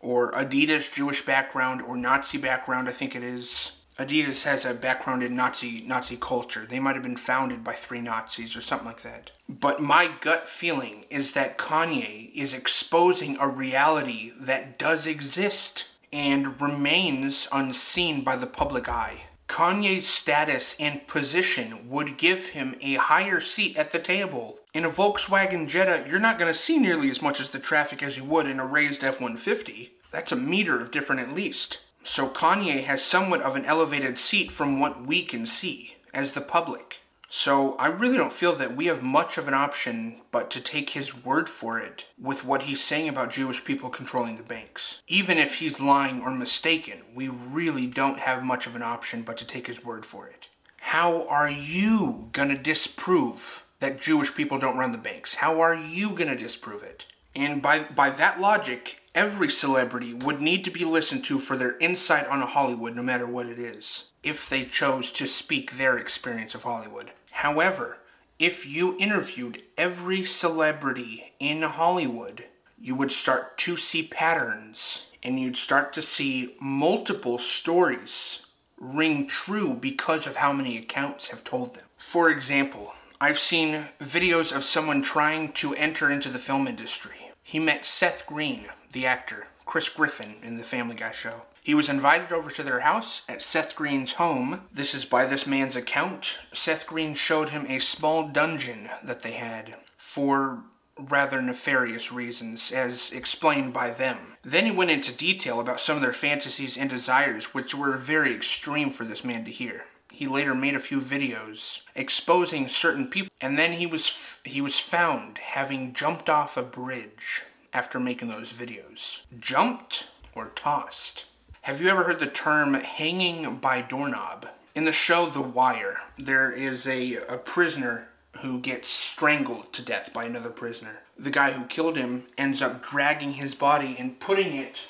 or 0.00 0.32
Adidas 0.32 0.92
Jewish 0.92 1.24
background, 1.24 1.80
or 1.80 1.96
Nazi 1.96 2.38
background, 2.38 2.88
I 2.88 2.92
think 2.92 3.14
it 3.14 3.22
is. 3.22 3.72
Adidas 3.98 4.42
has 4.42 4.64
a 4.64 4.74
background 4.74 5.22
in 5.22 5.36
Nazi 5.36 5.84
Nazi 5.86 6.16
culture. 6.16 6.66
They 6.68 6.80
might 6.80 6.96
have 6.96 7.04
been 7.04 7.16
founded 7.16 7.62
by 7.62 7.74
three 7.74 8.00
Nazis 8.00 8.56
or 8.56 8.60
something 8.60 8.88
like 8.88 9.02
that. 9.02 9.30
But 9.48 9.80
my 9.80 10.10
gut 10.20 10.48
feeling 10.48 11.04
is 11.10 11.32
that 11.34 11.58
Kanye 11.58 12.32
is 12.34 12.54
exposing 12.54 13.36
a 13.38 13.48
reality 13.48 14.32
that 14.40 14.78
does 14.78 15.06
exist 15.06 15.86
and 16.12 16.60
remains 16.60 17.46
unseen 17.52 18.22
by 18.24 18.36
the 18.36 18.46
public 18.46 18.88
eye. 18.88 19.24
Kanye's 19.48 20.08
status 20.08 20.74
and 20.80 21.06
position 21.06 21.88
would 21.88 22.16
give 22.16 22.48
him 22.48 22.74
a 22.80 22.94
higher 22.94 23.38
seat 23.38 23.76
at 23.76 23.92
the 23.92 23.98
table. 24.00 24.58
In 24.72 24.84
a 24.84 24.90
Volkswagen 24.90 25.68
Jetta, 25.68 26.08
you're 26.08 26.18
not 26.18 26.38
going 26.38 26.52
to 26.52 26.58
see 26.58 26.78
nearly 26.78 27.10
as 27.10 27.22
much 27.22 27.40
as 27.40 27.50
the 27.50 27.60
traffic 27.60 28.02
as 28.02 28.16
you 28.16 28.24
would 28.24 28.46
in 28.46 28.58
a 28.58 28.66
raised 28.66 29.04
F 29.04 29.20
150. 29.20 29.92
That's 30.10 30.32
a 30.32 30.36
meter 30.36 30.80
of 30.80 30.90
different 30.90 31.20
at 31.20 31.34
least. 31.34 31.80
So 32.06 32.28
Kanye 32.28 32.84
has 32.84 33.02
somewhat 33.02 33.40
of 33.40 33.56
an 33.56 33.64
elevated 33.64 34.18
seat 34.18 34.50
from 34.50 34.78
what 34.78 35.06
we 35.06 35.22
can 35.22 35.46
see 35.46 35.96
as 36.12 36.32
the 36.32 36.42
public. 36.42 37.00
So 37.30 37.74
I 37.76 37.86
really 37.86 38.18
don't 38.18 38.32
feel 38.32 38.54
that 38.56 38.76
we 38.76 38.86
have 38.86 39.02
much 39.02 39.38
of 39.38 39.48
an 39.48 39.54
option 39.54 40.20
but 40.30 40.50
to 40.50 40.60
take 40.60 40.90
his 40.90 41.24
word 41.24 41.48
for 41.48 41.80
it 41.80 42.06
with 42.20 42.44
what 42.44 42.64
he's 42.64 42.84
saying 42.84 43.08
about 43.08 43.30
Jewish 43.30 43.64
people 43.64 43.88
controlling 43.88 44.36
the 44.36 44.42
banks. 44.42 45.00
Even 45.08 45.38
if 45.38 45.56
he's 45.56 45.80
lying 45.80 46.20
or 46.20 46.30
mistaken, 46.30 47.00
we 47.14 47.28
really 47.28 47.86
don't 47.86 48.20
have 48.20 48.44
much 48.44 48.66
of 48.66 48.76
an 48.76 48.82
option 48.82 49.22
but 49.22 49.38
to 49.38 49.46
take 49.46 49.66
his 49.66 49.82
word 49.82 50.04
for 50.04 50.28
it. 50.28 50.48
How 50.80 51.26
are 51.28 51.50
you 51.50 52.28
going 52.32 52.50
to 52.50 52.56
disprove 52.58 53.64
that 53.80 54.00
Jewish 54.00 54.32
people 54.34 54.58
don't 54.58 54.76
run 54.76 54.92
the 54.92 54.98
banks? 54.98 55.36
How 55.36 55.58
are 55.60 55.74
you 55.74 56.10
going 56.10 56.28
to 56.28 56.36
disprove 56.36 56.82
it? 56.82 57.06
And 57.34 57.62
by, 57.62 57.80
by 57.80 58.10
that 58.10 58.40
logic, 58.40 59.00
every 59.14 59.48
celebrity 59.48 60.12
would 60.12 60.40
need 60.40 60.64
to 60.64 60.70
be 60.70 60.84
listened 60.84 61.24
to 61.24 61.38
for 61.38 61.56
their 61.56 61.78
insight 61.78 62.26
on 62.26 62.40
Hollywood, 62.40 62.96
no 62.96 63.02
matter 63.02 63.26
what 63.26 63.46
it 63.46 63.58
is, 63.58 64.10
if 64.22 64.48
they 64.48 64.64
chose 64.64 65.12
to 65.12 65.26
speak 65.26 65.72
their 65.72 65.96
experience 65.98 66.54
of 66.54 66.64
Hollywood. 66.64 67.12
However, 67.30 67.98
if 68.38 68.66
you 68.66 68.96
interviewed 68.98 69.62
every 69.78 70.24
celebrity 70.24 71.32
in 71.38 71.62
Hollywood, 71.62 72.46
you 72.78 72.94
would 72.94 73.12
start 73.12 73.56
to 73.58 73.76
see 73.76 74.02
patterns 74.02 75.06
and 75.22 75.38
you'd 75.38 75.56
start 75.56 75.92
to 75.92 76.02
see 76.02 76.56
multiple 76.60 77.38
stories 77.38 78.44
ring 78.78 79.26
true 79.26 79.74
because 79.74 80.26
of 80.26 80.36
how 80.36 80.52
many 80.52 80.76
accounts 80.76 81.28
have 81.28 81.44
told 81.44 81.74
them. 81.74 81.84
For 81.96 82.28
example, 82.28 82.92
I've 83.20 83.38
seen 83.38 83.86
videos 84.00 84.54
of 84.54 84.64
someone 84.64 85.00
trying 85.00 85.52
to 85.52 85.74
enter 85.74 86.10
into 86.10 86.28
the 86.28 86.38
film 86.38 86.66
industry 86.66 87.24
he 87.46 87.60
met 87.60 87.84
Seth 87.84 88.26
Green, 88.26 88.66
the 88.94 89.04
actor, 89.04 89.48
Chris 89.66 89.90
Griffin 89.90 90.36
in 90.42 90.56
the 90.56 90.64
Family 90.64 90.94
Guy 90.94 91.12
show. 91.12 91.42
He 91.62 91.74
was 91.74 91.88
invited 91.88 92.32
over 92.32 92.50
to 92.50 92.62
their 92.62 92.80
house 92.80 93.22
at 93.28 93.42
Seth 93.42 93.74
Green's 93.74 94.14
home. 94.14 94.62
This 94.72 94.94
is 94.94 95.04
by 95.04 95.26
this 95.26 95.46
man's 95.46 95.76
account. 95.76 96.38
Seth 96.52 96.86
Green 96.86 97.14
showed 97.14 97.50
him 97.50 97.66
a 97.68 97.78
small 97.78 98.28
dungeon 98.28 98.88
that 99.02 99.22
they 99.22 99.32
had 99.32 99.74
for 99.96 100.62
rather 100.98 101.42
nefarious 101.42 102.12
reasons, 102.12 102.70
as 102.70 103.10
explained 103.12 103.72
by 103.72 103.90
them. 103.90 104.36
Then 104.42 104.66
he 104.66 104.70
went 104.70 104.90
into 104.90 105.12
detail 105.12 105.58
about 105.58 105.80
some 105.80 105.96
of 105.96 106.02
their 106.02 106.12
fantasies 106.12 106.76
and 106.76 106.88
desires, 106.88 107.52
which 107.54 107.74
were 107.74 107.96
very 107.96 108.34
extreme 108.34 108.90
for 108.90 109.04
this 109.04 109.24
man 109.24 109.44
to 109.46 109.50
hear. 109.50 109.86
He 110.12 110.28
later 110.28 110.54
made 110.54 110.74
a 110.74 110.80
few 110.80 111.00
videos 111.00 111.80
exposing 111.96 112.68
certain 112.68 113.08
people, 113.08 113.32
and 113.40 113.58
then 113.58 113.72
he 113.72 113.86
was 113.86 114.06
f- 114.06 114.40
he 114.44 114.60
was 114.60 114.78
found 114.78 115.38
having 115.38 115.94
jumped 115.94 116.28
off 116.28 116.56
a 116.56 116.62
bridge 116.62 117.42
after 117.74 117.98
making 117.98 118.28
those 118.28 118.52
videos. 118.52 119.22
Jumped 119.38 120.08
or 120.34 120.52
tossed? 120.54 121.26
Have 121.62 121.82
you 121.82 121.88
ever 121.88 122.04
heard 122.04 122.20
the 122.20 122.26
term 122.26 122.74
hanging 122.74 123.56
by 123.56 123.82
doorknob? 123.82 124.46
In 124.74 124.84
the 124.84 124.92
show 124.92 125.26
The 125.26 125.42
Wire, 125.42 125.98
there 126.16 126.50
is 126.50 126.86
a, 126.86 127.16
a 127.28 127.36
prisoner 127.36 128.08
who 128.40 128.60
gets 128.60 128.88
strangled 128.88 129.72
to 129.72 129.84
death 129.84 130.12
by 130.12 130.24
another 130.24 130.50
prisoner. 130.50 131.00
The 131.18 131.30
guy 131.30 131.52
who 131.52 131.66
killed 131.66 131.96
him 131.96 132.24
ends 132.38 132.62
up 132.62 132.82
dragging 132.82 133.34
his 133.34 133.54
body 133.54 133.96
and 133.98 134.18
putting 134.18 134.54
it, 134.56 134.86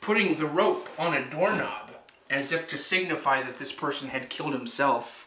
putting 0.00 0.34
the 0.34 0.46
rope 0.46 0.88
on 0.98 1.14
a 1.14 1.28
doorknob 1.28 1.90
as 2.30 2.52
if 2.52 2.68
to 2.68 2.78
signify 2.78 3.42
that 3.42 3.58
this 3.58 3.72
person 3.72 4.08
had 4.08 4.28
killed 4.28 4.52
himself. 4.52 5.24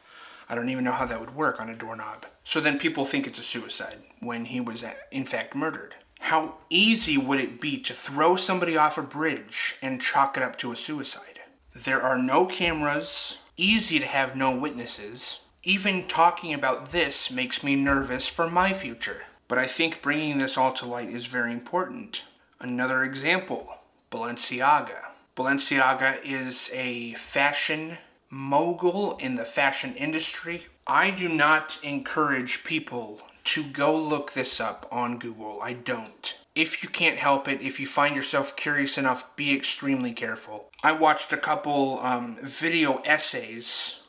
I 0.49 0.55
don't 0.55 0.69
even 0.69 0.83
know 0.83 0.91
how 0.91 1.05
that 1.05 1.19
would 1.19 1.35
work 1.35 1.59
on 1.59 1.69
a 1.69 1.75
doorknob. 1.75 2.25
So 2.43 2.59
then 2.59 2.77
people 2.77 3.05
think 3.05 3.25
it's 3.25 3.39
a 3.39 3.43
suicide 3.43 3.97
when 4.19 4.45
he 4.45 4.59
was 4.59 4.83
in 5.11 5.25
fact 5.25 5.55
murdered. 5.55 5.95
How 6.21 6.55
easy 6.69 7.17
would 7.17 7.39
it 7.39 7.59
be 7.59 7.77
to 7.79 7.93
throw 7.93 8.35
somebody 8.35 8.77
off 8.77 8.97
a 8.97 9.01
bridge 9.01 9.75
and 9.81 10.01
chalk 10.01 10.37
it 10.37 10.43
up 10.43 10.55
to 10.59 10.71
a 10.71 10.75
suicide? 10.75 11.41
There 11.75 12.01
are 12.01 12.17
no 12.17 12.45
cameras, 12.45 13.39
easy 13.57 13.99
to 13.99 14.05
have 14.05 14.35
no 14.35 14.55
witnesses. 14.55 15.39
Even 15.63 16.07
talking 16.07 16.53
about 16.53 16.91
this 16.91 17.31
makes 17.31 17.63
me 17.63 17.75
nervous 17.75 18.27
for 18.27 18.49
my 18.49 18.71
future. 18.71 19.23
But 19.47 19.57
I 19.57 19.67
think 19.67 20.01
bringing 20.01 20.37
this 20.37 20.57
all 20.57 20.71
to 20.73 20.85
light 20.85 21.09
is 21.09 21.25
very 21.25 21.51
important. 21.51 22.23
Another 22.59 23.03
example 23.03 23.79
Balenciaga. 24.11 25.07
Balenciaga 25.35 26.19
is 26.23 26.69
a 26.73 27.13
fashion 27.13 27.97
mogul 28.29 29.17
in 29.17 29.35
the 29.35 29.43
fashion 29.43 29.95
industry. 29.95 30.67
I 30.87 31.11
do 31.11 31.27
not 31.27 31.79
encourage 31.83 32.63
people 32.63 33.21
to 33.43 33.63
go 33.63 33.95
look 33.97 34.31
this 34.33 34.59
up 34.59 34.87
on 34.91 35.17
Google. 35.17 35.59
I 35.61 35.73
don't. 35.73 36.37
If 36.53 36.83
you 36.83 36.89
can't 36.89 37.17
help 37.17 37.47
it, 37.47 37.61
if 37.61 37.79
you 37.79 37.87
find 37.87 38.15
yourself 38.15 38.55
curious 38.55 38.97
enough, 38.97 39.35
be 39.35 39.55
extremely 39.55 40.11
careful. 40.11 40.69
I 40.83 40.91
watched 40.91 41.31
a 41.31 41.37
couple 41.37 41.99
um, 41.99 42.37
video 42.41 43.01
essays, 43.05 44.01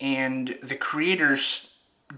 and 0.00 0.56
the 0.62 0.74
creators 0.74 1.70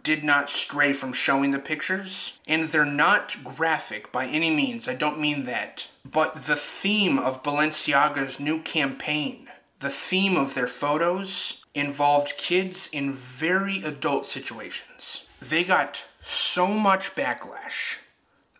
did 0.03 0.25
not 0.25 0.49
stray 0.49 0.93
from 0.93 1.13
showing 1.13 1.51
the 1.51 1.59
pictures, 1.59 2.39
and 2.49 2.69
they're 2.69 2.87
not 2.87 3.37
graphic 3.45 4.11
by 4.11 4.27
any 4.27 4.51
means. 4.51 4.89
I 4.89 4.95
don't 4.95 5.21
mean 5.21 5.45
that. 5.45 5.89
But 6.11 6.47
the 6.47 6.57
theme 6.57 7.19
of 7.19 7.43
Balenciaga's 7.43 8.41
new 8.41 8.63
campaign, 8.63 9.49
the 9.81 9.91
theme 9.91 10.37
of 10.37 10.55
their 10.55 10.67
photos, 10.67 11.63
involved 11.75 12.37
kids 12.37 12.89
in 12.93 13.13
very 13.13 13.83
adult 13.83 14.27
situations. 14.27 15.27
They 15.41 15.65
got 15.65 16.05
so 16.23 16.69
much 16.69 17.15
backlash 17.15 17.99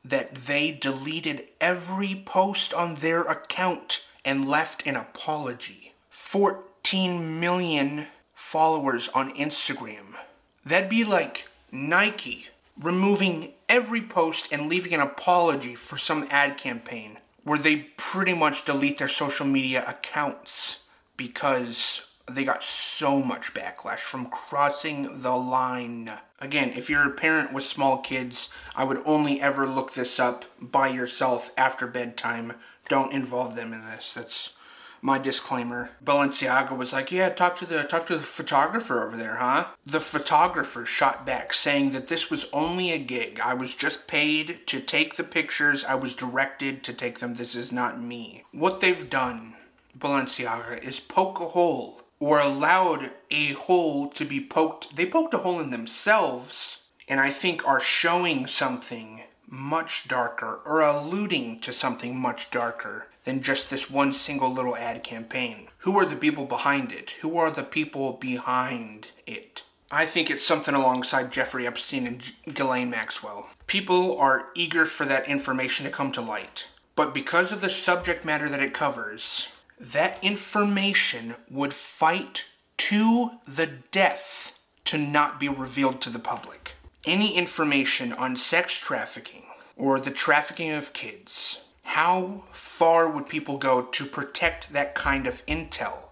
that 0.05 0.35
they 0.35 0.73
deleted 0.73 1.45
every 1.61 2.23
post 2.27 2.75
on 2.75 2.97
their 2.97 3.23
account 3.23 4.05
and 4.25 4.49
left 4.49 4.87
an 4.87 4.97
apology. 4.97 5.95
14 6.11 7.41
million 7.41 8.07
followers 8.35 9.09
on 9.15 9.35
Instagram 9.35 10.17
That'd 10.65 10.89
be 10.89 11.05
like 11.05 11.49
Nike 11.73 12.47
removing 12.81 13.53
every 13.69 14.01
post 14.01 14.53
and 14.53 14.69
leaving 14.69 14.95
an 14.95 15.01
apology 15.01 15.75
for 15.75 15.97
some 15.97 16.27
ad 16.31 16.57
campaign 16.57 17.19
where 17.43 17.59
they 17.59 17.89
pretty 17.97 18.35
much 18.35 18.65
delete 18.65 18.99
their 18.99 19.09
social 19.09 19.47
media 19.47 19.85
accounts 19.87 20.85
because 21.17 22.07
they 22.35 22.45
got 22.45 22.63
so 22.63 23.21
much 23.21 23.55
backlash 23.55 24.01
from 24.01 24.27
crossing 24.27 25.23
the 25.23 25.37
line. 25.37 26.11
Again, 26.41 26.73
if 26.75 26.91
you're 26.91 27.07
a 27.07 27.11
parent 27.11 27.53
with 27.53 27.65
small 27.65 27.99
kids, 27.99 28.51
I 28.75 28.85
would 28.85 29.03
only 29.05 29.41
ever 29.41 29.67
look 29.67 29.93
this 29.93 30.19
up 30.19 30.45
by 30.61 30.89
yourself 30.89 31.51
after 31.57 31.87
bedtime. 31.87 32.55
Don't 32.89 33.13
involve 33.13 33.55
them 33.55 33.73
in 33.73 33.85
this. 33.87 34.15
That's 34.15 34.55
my 35.05 35.19
disclaimer. 35.19 35.91
Balenciaga 36.03 36.77
was 36.77 36.93
like, 36.93 37.11
"Yeah, 37.11 37.29
talk 37.29 37.57
to 37.57 37.67
the 37.67 37.83
talk 37.83 38.07
to 38.07 38.17
the 38.17 38.23
photographer 38.23 39.05
over 39.05 39.17
there, 39.17 39.37
huh?" 39.37 39.67
The 39.85 40.01
photographer 40.01 40.87
shot 40.87 41.27
back 41.27 41.53
saying 41.53 41.91
that 41.91 42.07
this 42.07 42.31
was 42.31 42.47
only 42.53 42.93
a 42.93 42.99
gig. 42.99 43.41
I 43.41 43.55
was 43.55 43.75
just 43.75 44.07
paid 44.07 44.65
to 44.69 44.81
take 44.81 45.17
the 45.17 45.25
pictures. 45.25 45.85
I 45.85 45.97
was 45.97 46.15
directed 46.15 46.85
to 46.85 46.93
take 46.93 47.19
them. 47.19 47.35
This 47.35 47.57
is 47.57 47.73
not 47.73 48.01
me. 48.01 48.45
What 48.53 48.81
they've 48.81 49.11
done, 49.11 49.55
Balenciaga, 49.99 50.81
is 50.81 51.01
poke 51.01 51.41
a 51.41 51.47
hole 51.47 52.02
or 52.23 52.39
allowed 52.39 53.11
a 53.33 53.49
hole 53.55 54.07
to 54.07 54.25
be 54.25 54.41
poked. 54.41 54.95
They 54.95 55.07
poked 55.07 55.35
a 55.35 55.39
hole 55.39 55.59
in 55.59 55.71
themselves 55.71 56.85
and 57.09 57.19
I 57.19 57.33
think 57.33 57.67
are 57.67 57.81
showing 57.81 58.47
something 58.47 59.25
much 59.49 60.07
darker 60.07 60.61
or 60.65 60.83
alluding 60.83 61.59
to 61.63 61.73
something 61.73 62.17
much 62.17 62.53
darker 62.53 63.09
than 63.25 63.43
just 63.43 63.71
this 63.71 63.91
one 63.91 64.13
single 64.13 64.53
little 64.53 64.77
ad 64.77 65.03
campaign. 65.03 65.67
Who 65.79 65.99
are 65.99 66.07
the 66.07 66.15
people 66.15 66.45
behind 66.45 66.93
it? 66.93 67.11
Who 67.23 67.37
are 67.39 67.51
the 67.51 67.65
people 67.65 68.13
behind 68.13 69.09
it? 69.27 69.65
I 69.91 70.07
think 70.07 70.31
it's 70.31 70.47
something 70.47 70.77
alongside 70.77 71.33
Jeffrey 71.33 71.67
Epstein 71.67 72.07
and 72.07 72.33
Ghislaine 72.55 72.89
Maxwell. 72.89 73.49
People 73.67 74.17
are 74.17 74.51
eager 74.55 74.87
for 74.87 75.05
that 75.07 75.27
information 75.27 75.87
to 75.87 75.91
come 75.91 76.13
to 76.13 76.21
light. 76.21 76.69
But 76.95 77.15
because 77.15 77.51
of 77.51 77.63
the 77.63 77.69
subject 77.69 78.25
matter 78.25 78.49
that 78.49 78.63
it 78.63 78.73
covers, 78.73 79.49
that 79.83 80.19
information 80.23 81.35
would 81.51 81.75
fight 81.75 82.47
to 82.79 83.33
the 83.47 83.67
death 83.91 84.59
to 84.85 84.97
not 84.97 85.39
be 85.39 85.49
revealed 85.49 86.01
to 86.01 86.11
the 86.11 86.19
public. 86.19 86.75
Any 87.05 87.37
information 87.37 88.13
on 88.13 88.37
sex 88.37 88.81
trafficking, 88.81 89.43
or 89.77 89.99
the 89.99 90.11
trafficking 90.11 90.71
of 90.71 90.93
kids, 90.93 91.63
how 91.83 92.45
far 92.53 93.09
would 93.09 93.29
people 93.29 93.59
go 93.59 93.83
to 93.83 94.05
protect 94.07 94.73
that 94.73 94.95
kind 94.95 95.27
of 95.27 95.45
intel? 95.47 96.03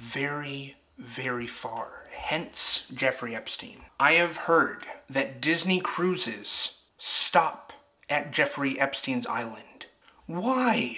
very, 0.00 0.76
very 0.98 1.46
far. 1.46 2.04
Hence 2.10 2.86
Jeffrey 2.92 3.34
Epstein. 3.34 3.82
I 3.98 4.12
have 4.12 4.36
heard 4.36 4.84
that 5.08 5.40
Disney 5.40 5.80
cruises 5.80 6.78
stop 6.96 7.72
at 8.08 8.32
Jeffrey 8.32 8.80
Epstein's 8.80 9.26
island. 9.26 9.86
Why? 10.26 10.96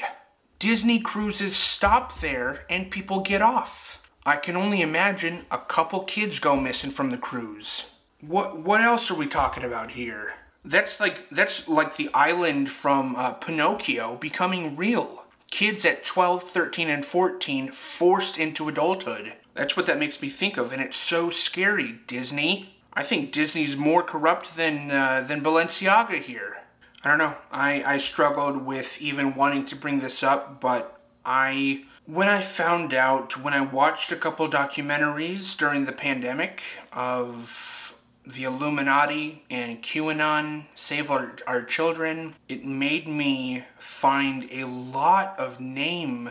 Disney 0.63 1.01
cruises 1.01 1.57
stop 1.57 2.21
there 2.21 2.65
and 2.71 2.89
people 2.89 3.19
get 3.19 3.43
off. 3.43 4.01
I 4.25 4.37
can 4.37 4.55
only 4.55 4.81
imagine 4.81 5.45
a 5.51 5.59
couple 5.59 6.05
kids 6.05 6.39
go 6.39 6.55
missing 6.55 6.93
from 6.93 7.11
the 7.11 7.19
cruise. 7.19 7.91
What 8.21 8.61
what 8.61 8.81
else 8.81 9.11
are 9.11 9.17
we 9.17 9.27
talking 9.27 9.65
about 9.65 9.91
here? 9.91 10.35
That's 10.65 11.01
like 11.01 11.29
that's 11.31 11.67
like 11.67 11.97
the 11.97 12.11
island 12.15 12.71
from 12.71 13.17
uh, 13.17 13.33
Pinocchio 13.33 14.15
becoming 14.19 14.77
real. 14.77 15.25
Kids 15.51 15.85
at 15.85 16.05
12, 16.05 16.45
13 16.45 16.89
and 16.89 17.05
14 17.05 17.73
forced 17.73 18.39
into 18.39 18.69
adulthood. 18.69 19.33
That's 19.55 19.77
what 19.77 19.87
that 19.87 19.99
makes 19.99 20.23
me 20.23 20.29
think 20.29 20.57
of 20.59 20.73
and 20.73 20.81
it's 20.81 20.97
so 20.97 21.29
scary, 21.29 21.99
Disney. 22.07 22.77
I 22.93 23.03
think 23.03 23.33
Disney's 23.33 23.77
more 23.77 24.05
corrupt 24.05 24.55
than 24.57 24.93
uh, 24.93 25.25
than 25.27 25.43
Balenciaga 25.43 26.23
here. 26.23 26.62
I 27.05 27.09
don't 27.09 27.19
know. 27.19 27.35
I, 27.51 27.83
I 27.85 27.99
struggled 27.99 28.65
with 28.65 29.01
even 29.03 29.35
wanting 29.35 29.65
to 29.67 29.77
bring 29.77 30.01
this 30.01 30.23
up, 30.23 30.61
but 30.61 31.01
I 31.25 31.85
when 32.07 32.29
I 32.29 32.41
found 32.41 32.95
out 32.95 33.37
when 33.43 33.55
I 33.55 33.61
watched 33.61 34.13
a 34.13 34.17
couple 34.17 34.49
documentaries 34.49 35.57
during 35.57 35.85
the 35.85 35.93
pandemic 35.93 36.63
of 36.93 38.01
the 38.25 38.45
Illuminati 38.45 39.45
and 39.51 39.83
QAnon, 39.83 40.67
Save 40.75 41.11
Our, 41.11 41.37
Our 41.47 41.65
Children, 41.65 42.37
it 42.49 42.65
made 42.65 43.09
me 43.09 43.65
find 43.79 44.49
a 44.51 44.65
lot 44.65 45.39
of 45.39 45.61
name 45.61 46.31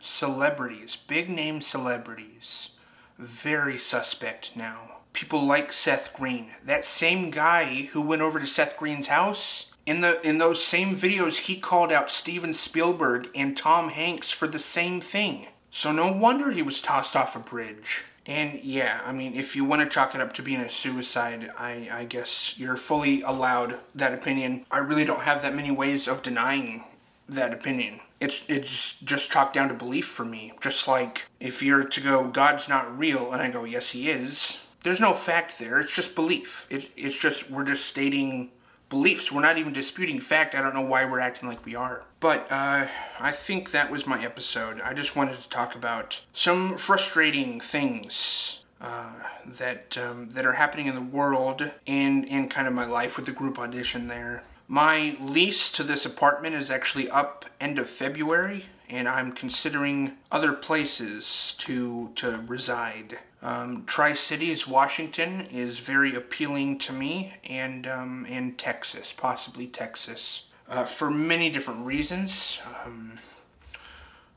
celebrities, 0.00 0.96
big 0.96 1.30
name 1.30 1.60
celebrities, 1.60 2.70
very 3.18 3.78
suspect 3.78 4.56
now. 4.56 4.96
People 5.12 5.44
like 5.44 5.72
Seth 5.72 6.12
Green. 6.12 6.50
That 6.64 6.84
same 6.84 7.30
guy 7.30 7.88
who 7.92 8.06
went 8.06 8.22
over 8.22 8.38
to 8.38 8.46
Seth 8.46 8.76
Green's 8.76 9.08
house 9.08 9.67
in 9.88 10.02
the 10.02 10.20
in 10.26 10.38
those 10.38 10.62
same 10.62 10.94
videos 10.94 11.46
he 11.46 11.56
called 11.56 11.90
out 11.90 12.10
Steven 12.10 12.52
Spielberg 12.52 13.28
and 13.34 13.56
Tom 13.56 13.88
Hanks 13.88 14.30
for 14.30 14.46
the 14.46 14.58
same 14.58 15.00
thing. 15.00 15.48
So 15.70 15.92
no 15.92 16.12
wonder 16.12 16.50
he 16.50 16.62
was 16.62 16.82
tossed 16.82 17.16
off 17.16 17.36
a 17.36 17.38
bridge. 17.38 18.04
And 18.26 18.60
yeah, 18.62 19.00
I 19.06 19.12
mean, 19.12 19.34
if 19.34 19.56
you 19.56 19.64
want 19.64 19.80
to 19.80 19.88
chalk 19.88 20.14
it 20.14 20.20
up 20.20 20.34
to 20.34 20.42
being 20.42 20.60
a 20.60 20.68
suicide, 20.68 21.50
I, 21.56 21.88
I 21.90 22.04
guess 22.04 22.58
you're 22.58 22.76
fully 22.76 23.22
allowed 23.22 23.78
that 23.94 24.12
opinion. 24.12 24.66
I 24.70 24.80
really 24.80 25.06
don't 25.06 25.22
have 25.22 25.40
that 25.40 25.56
many 25.56 25.70
ways 25.70 26.06
of 26.06 26.22
denying 26.22 26.84
that 27.26 27.54
opinion. 27.54 28.00
It's 28.20 28.44
it's 28.48 29.00
just 29.00 29.30
chalked 29.30 29.54
down 29.54 29.68
to 29.68 29.74
belief 29.74 30.06
for 30.06 30.26
me. 30.26 30.52
Just 30.60 30.86
like 30.86 31.26
if 31.40 31.62
you're 31.62 31.84
to 31.84 32.00
go, 32.02 32.28
God's 32.28 32.68
not 32.68 32.98
real, 32.98 33.32
and 33.32 33.40
I 33.40 33.50
go, 33.50 33.64
yes, 33.64 33.92
he 33.92 34.10
is. 34.10 34.58
There's 34.84 35.00
no 35.00 35.14
fact 35.14 35.58
there. 35.58 35.80
It's 35.80 35.94
just 35.96 36.14
belief. 36.14 36.66
It, 36.68 36.90
it's 36.96 37.20
just 37.20 37.50
we're 37.50 37.64
just 37.64 37.86
stating 37.86 38.50
beliefs. 38.88 39.30
We're 39.30 39.42
not 39.42 39.58
even 39.58 39.72
disputing 39.72 40.20
fact. 40.20 40.54
I 40.54 40.62
don't 40.62 40.74
know 40.74 40.82
why 40.82 41.04
we're 41.04 41.20
acting 41.20 41.48
like 41.48 41.64
we 41.64 41.74
are. 41.74 42.04
But 42.20 42.46
uh, 42.50 42.88
I 43.20 43.32
think 43.32 43.70
that 43.70 43.90
was 43.90 44.06
my 44.06 44.22
episode. 44.24 44.80
I 44.80 44.94
just 44.94 45.16
wanted 45.16 45.40
to 45.40 45.48
talk 45.48 45.74
about 45.74 46.20
some 46.32 46.76
frustrating 46.76 47.60
things 47.60 48.64
uh, 48.80 49.10
that 49.44 49.96
um, 49.98 50.30
that 50.30 50.46
are 50.46 50.52
happening 50.52 50.86
in 50.86 50.94
the 50.94 51.00
world 51.00 51.70
and 51.86 52.24
in 52.24 52.48
kind 52.48 52.68
of 52.68 52.74
my 52.74 52.86
life 52.86 53.16
with 53.16 53.26
the 53.26 53.32
group 53.32 53.58
audition 53.58 54.08
there. 54.08 54.44
My 54.66 55.16
lease 55.20 55.72
to 55.72 55.82
this 55.82 56.04
apartment 56.04 56.54
is 56.54 56.70
actually 56.70 57.08
up 57.10 57.46
end 57.60 57.78
of 57.78 57.88
February, 57.88 58.66
and 58.88 59.08
I'm 59.08 59.32
considering 59.32 60.12
other 60.30 60.52
places 60.52 61.54
to 61.58 62.12
to 62.16 62.44
reside. 62.46 63.18
Um, 63.40 63.84
Tri 63.86 64.14
Cities, 64.14 64.66
Washington, 64.66 65.46
is 65.50 65.78
very 65.78 66.14
appealing 66.14 66.78
to 66.80 66.92
me, 66.92 67.34
and 67.48 67.86
um, 67.86 68.26
and 68.28 68.58
Texas, 68.58 69.12
possibly 69.12 69.66
Texas, 69.66 70.48
uh, 70.68 70.84
for 70.84 71.10
many 71.10 71.50
different 71.50 71.86
reasons. 71.86 72.60
Um, 72.84 73.18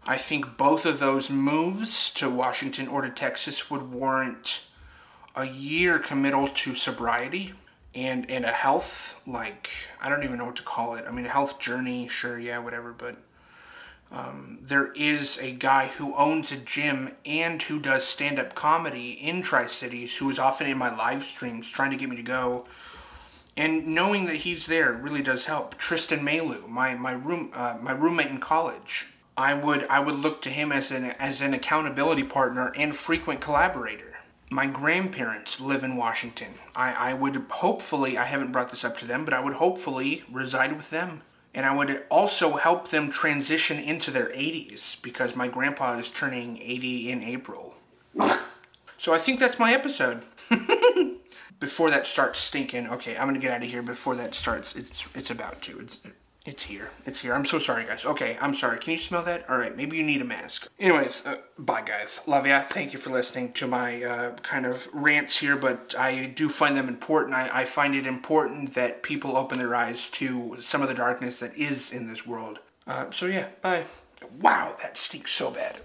I 0.06 0.18
think 0.18 0.58
both 0.58 0.86
of 0.86 1.00
those 1.00 1.30
moves 1.30 2.12
to 2.14 2.30
Washington 2.30 2.88
or 2.88 3.02
to 3.02 3.10
Texas 3.10 3.70
would 3.72 3.92
warrant 3.92 4.62
a 5.36 5.46
year 5.46 6.00
committal 6.00 6.48
to 6.48 6.76
sobriety 6.76 7.54
and 7.94 8.30
and 8.30 8.46
a 8.46 8.52
health 8.52 9.22
like 9.28 9.70
I 10.00 10.10
don't 10.10 10.24
even 10.24 10.38
know 10.38 10.46
what 10.46 10.56
to 10.58 10.64
call 10.64 10.96
it. 10.96 11.06
I 11.08 11.12
mean, 11.12 11.26
a 11.26 11.30
health 11.30 11.60
journey, 11.60 12.08
sure, 12.08 12.40
yeah, 12.40 12.60
whatever, 12.60 12.94
but 12.94 13.18
um, 14.12 14.60
there 14.62 14.92
is 14.92 15.38
a 15.40 15.52
guy 15.52 15.88
who 15.88 16.14
owns 16.16 16.52
a 16.52 16.58
gym 16.58 17.12
and 17.26 17.62
who 17.62 17.80
does 17.80 18.04
stand 18.06 18.40
up 18.40 18.56
comedy 18.56 19.12
in 19.12 19.42
Tri 19.42 19.68
Cities 19.68 20.18
who 20.18 20.30
is 20.30 20.38
often 20.38 20.68
in 20.68 20.78
my 20.78 20.94
live 20.96 21.24
streams 21.24 21.72
trying 21.72 21.92
to 21.92 21.98
get 21.98 22.10
me 22.10 22.18
to 22.18 22.24
go. 22.24 22.66
And 23.56 23.88
knowing 23.88 24.26
that 24.26 24.38
he's 24.38 24.66
there 24.66 24.94
really 24.94 25.22
does 25.22 25.46
help. 25.46 25.78
Tristan 25.78 26.24
Malu, 26.24 26.68
my 26.68 26.96
my 26.96 27.14
room 27.14 27.52
uh, 27.54 27.78
my 27.82 27.92
roommate 27.94 28.28
in 28.28 28.40
college, 28.40 29.08
I 29.38 29.54
would 29.54 29.86
I 29.88 30.00
would 30.00 30.16
look 30.16 30.42
to 30.44 30.50
him 30.50 30.72
as 30.72 30.92
an 30.92 31.06
as 31.20 31.42
an 31.42 31.54
accountability 31.54 32.24
partner 32.24 32.74
and 32.78 32.96
frequent 32.96 33.40
collaborator. 33.40 34.18
My 34.50 34.68
grandparents 34.68 35.62
live 35.62 35.84
in 35.84 35.96
Washington. 35.96 36.56
I, 36.76 37.12
I 37.12 37.14
would 37.14 37.36
hopefully 37.36 38.18
I 38.18 38.26
haven't 38.26 38.52
brought 38.52 38.72
this 38.72 38.84
up 38.84 38.98
to 38.98 39.06
them, 39.06 39.24
but 39.24 39.34
I 39.34 39.40
would 39.40 39.54
hopefully 39.54 40.24
reside 40.30 40.76
with 40.76 40.90
them 40.90 41.22
and 41.54 41.66
I 41.66 41.76
would 41.76 42.04
also 42.10 42.56
help 42.56 42.90
them 42.90 43.10
transition 43.10 43.78
into 43.78 44.12
their 44.12 44.30
80s 44.30 45.02
because 45.02 45.36
my 45.36 45.48
grandpa 45.48 45.98
is 45.98 46.10
turning 46.10 46.58
80 46.62 47.12
in 47.12 47.24
April. 47.24 47.76
So 48.98 49.14
I 49.14 49.18
think 49.18 49.40
that's 49.40 49.60
my 49.60 49.74
episode. 49.74 50.22
before 51.60 51.90
that 51.90 52.08
starts 52.08 52.40
stinking, 52.40 52.88
okay, 52.88 53.18
I'm 53.18 53.28
gonna 53.28 53.40
get 53.40 53.52
out 53.52 53.64
of 53.64 53.70
here 53.70 53.82
before 53.82 54.16
that 54.16 54.36
starts. 54.36 54.76
It's 54.76 55.08
it's 55.16 55.32
about 55.32 55.62
to. 55.64 55.80
It's 55.80 56.00
it's 56.46 56.64
here. 56.64 56.90
It's 57.06 57.22
here. 57.22 57.34
I'm 57.34 57.46
so 57.46 57.60
sorry, 57.60 57.86
guys. 57.86 58.04
Okay, 58.04 58.36
I'm 58.42 58.56
sorry. 58.56 58.80
Can 58.80 58.92
you 58.92 58.98
smell 58.98 59.24
that? 59.24 59.48
All 59.48 59.60
right, 59.60 59.76
maybe 59.78 59.98
you 59.98 60.04
need 60.04 60.22
a 60.22 60.26
mask. 60.26 60.68
Anyways, 60.80 61.26
uh, 61.26 61.36
bye, 61.60 61.82
guys. 61.82 62.22
Love 62.26 62.48
ya. 62.48 62.62
Thank 62.62 62.94
you 62.94 63.00
for 63.00 63.12
listening 63.12 63.54
to 63.54 63.68
my 63.68 64.04
uh, 64.04 64.32
kind 64.38 64.66
of 64.66 64.88
rants 64.92 65.38
here, 65.38 65.56
but 65.56 65.94
I 65.98 66.26
do 66.26 66.50
find 66.50 66.76
them 66.76 66.88
important. 66.88 67.36
I, 67.36 67.62
I 67.62 67.66
find 67.66 67.96
it 67.96 68.08
important 68.08 68.74
that 68.74 69.04
people 69.04 69.38
open 69.38 69.60
their 69.60 69.76
eyes 69.76 70.10
to 70.12 70.58
some 70.62 70.82
of 70.82 70.88
the 70.88 70.96
darkness 70.96 71.40
that 71.42 71.56
is 71.56 71.92
in 71.94 72.08
this 72.08 72.26
world. 72.26 72.60
Uh, 72.88 73.12
so, 73.12 73.28
yeah, 73.28 73.50
bye. 73.62 73.86
Wow, 74.40 74.76
that 74.82 74.98
stinks 74.98 75.32
so 75.32 75.52
bad. 75.52 75.82